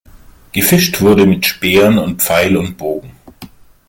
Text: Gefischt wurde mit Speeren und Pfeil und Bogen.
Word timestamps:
Gefischt 0.51 1.01
wurde 1.01 1.27
mit 1.27 1.45
Speeren 1.45 1.99
und 1.99 2.23
Pfeil 2.23 2.57
und 2.57 2.75
Bogen. 2.75 3.11